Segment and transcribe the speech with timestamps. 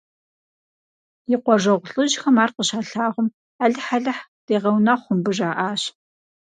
[1.33, 3.27] И къуажэгъу лӀыжьхэм ар къыщалъагъум,
[3.63, 5.81] алыхь– алыхь дегъэунэхъу мыбы, жаӀащ.